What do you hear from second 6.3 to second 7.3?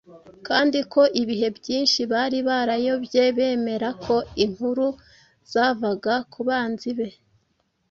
ku banzi be